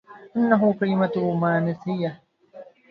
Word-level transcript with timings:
انها 0.37 0.73
كلمة 0.79 1.11
رومانسية. 1.17 2.21